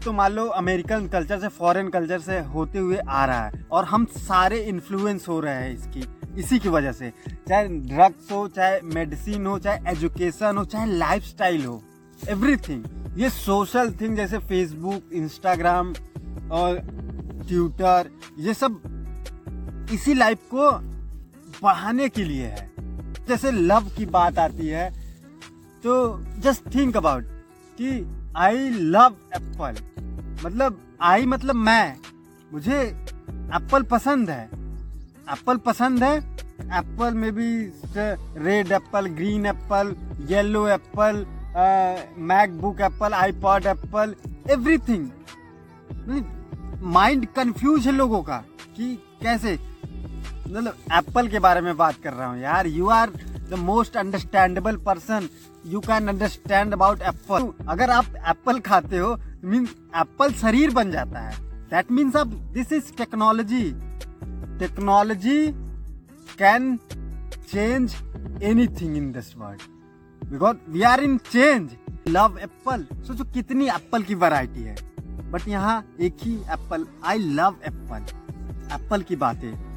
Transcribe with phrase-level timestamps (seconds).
[0.00, 3.84] तो मान लो अमेरिकन कल्चर से फॉरेन कल्चर से होते हुए आ रहा है और
[3.84, 6.04] हम सारे इन्फ्लुएंस हो रहे हैं इसकी,
[6.40, 7.12] इसी की वजह से।
[7.48, 11.82] चाहे ड्रग्स हो, चाहे मेडिसिन हो, चाहे एजुकेशन हो, चाहे लाइफस्टाइल हो
[12.28, 15.92] एवरीथिंग ये सोशल थिंग जैसे फेसबुक इंस्टाग्राम
[16.52, 16.78] और
[17.48, 18.80] ट्विटर ये सब
[19.92, 20.70] इसी लाइफ को
[21.62, 22.70] बढ़ाने के लिए है।
[23.28, 24.88] जैसे लव की बात आती है
[25.84, 25.92] तो
[26.40, 27.24] जस्ट थिंक अबाउट
[27.80, 28.00] कि
[28.38, 29.76] आई लव एप्पल
[30.44, 31.96] मतलब आई मतलब मैं.
[32.52, 34.44] मुझे एप्पल पसंद है.
[35.32, 36.16] एप्पल पसंद है.
[36.78, 37.50] एप्पल में भी
[38.44, 39.94] red apple green apple
[40.30, 41.24] yellow apple
[42.24, 44.14] MacBook Apple iPod Apple
[44.50, 45.08] everything
[46.92, 48.36] mind confuse है लोगों का
[48.76, 49.58] कि कैसे?
[50.50, 53.10] मतलब एप्पल के बारे में बात कर रहा हूँ यार। You are
[53.50, 55.28] the most understandable person
[55.66, 61.20] you can understand about Apple अगर आप एप्पल खाते हो मीन एप्पल शरीर बन जाता
[61.20, 61.36] है।
[61.70, 63.64] दैट मीन्स अब this is technology
[64.60, 65.46] technology
[66.38, 66.76] can
[67.52, 67.94] change
[68.42, 69.62] anything in this world
[70.22, 71.70] because we are in change
[72.08, 74.76] love apple सोचो कितनी एप्पल की वैरायटी है।
[75.32, 78.06] बट यहाँ एक ही apple I love apple
[78.74, 79.69] apple की बातें।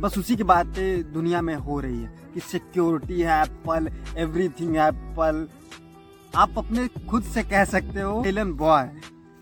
[0.00, 5.46] बस उसी की बातें दुनिया में हो रही है कि सिक्योरिटी है एप्पल एवरीथिंग एप्पल
[6.36, 8.88] आप अपने खुद से कह सकते हो Elon boy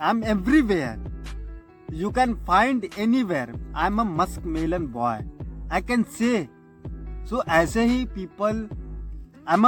[0.01, 2.85] I am everywhere you can find
[3.23, 4.01] anywhere I am
[4.57, 5.25] muskmelon boy
[5.73, 6.37] I can say
[7.31, 8.69] so ऐसे ही people
[9.49, 9.67] I am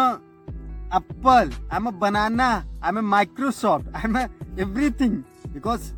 [0.97, 5.17] Apple I am a banana I am a Microsoft I am everything
[5.49, 5.93] because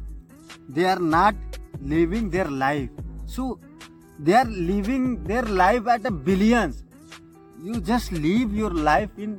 [0.75, 3.59] they are not living their life so
[4.21, 6.85] they are living their life at a billions
[7.65, 9.33] you just live your life in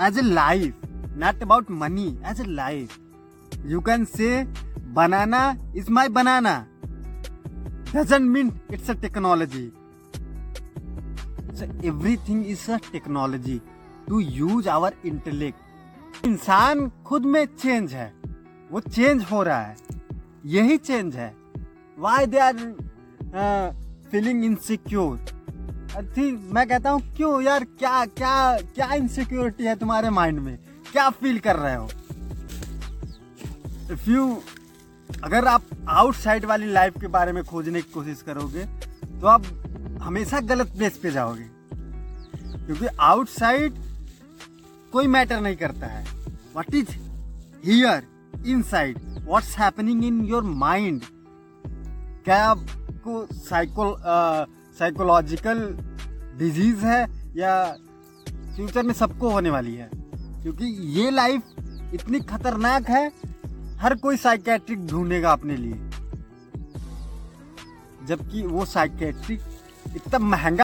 [0.00, 0.74] as a life
[1.16, 2.98] not about money as a life
[3.66, 4.44] you can say
[4.92, 6.66] banana is my banana
[7.94, 9.72] doesn't mean it's a technology
[12.16, 13.60] everything is a technology
[14.08, 18.14] to use our intellect इंसान खुद में change है।
[18.72, 19.76] वो change हो रहा है।
[20.46, 21.36] यही change है।
[21.98, 22.54] Why they are
[23.34, 25.18] feeling insecure
[26.06, 30.58] थी, मैं कहता हूँ, क्यों यार, क्या क्या क्या इनसिक्योरिटी है तुम्हारे माइंड में?
[30.92, 31.88] क्या फील कर रहे हो?
[33.92, 34.42] इफ़ यू
[35.24, 38.64] अगर आप आउटसाइड वाली लाइफ के बारे में खोजने की कोशिश करोगे
[39.20, 39.44] तो आप
[40.02, 41.48] हमेशा गलत प्लेस पे जाओगे।
[42.56, 43.74] क्योंकि आउटसाइड
[44.92, 46.04] कोई मैटर नहीं करता है।
[46.56, 46.90] What is
[47.64, 48.06] here
[48.62, 51.02] inside what's happening in your mind
[52.24, 52.54] क्या
[53.02, 53.84] आपको साइको
[54.78, 55.58] साइकोलॉजिकल
[56.38, 57.00] डिज़ीज़ है
[57.36, 57.54] या
[58.56, 59.88] फ्यूचर में सबको होने वाली है?
[60.42, 60.66] क्योंकि
[60.98, 61.42] ये लाइफ
[61.94, 63.06] इतनी खतरनाक है,
[63.80, 65.74] हर कोई साइकेट्रिक ढूंढेगा अपने लिए।
[68.06, 69.40] जबकि वो साइकेट्रिक
[69.96, 70.60] इतना महँगा